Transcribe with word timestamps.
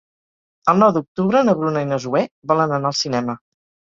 El 0.71 0.79
nou 0.83 0.93
d'octubre 0.95 1.41
na 1.49 1.55
Bruna 1.59 1.83
i 1.85 1.89
na 1.91 2.01
Zoè 2.05 2.23
volen 2.53 2.73
anar 2.79 2.91
al 2.93 2.99
cinema. 3.03 3.37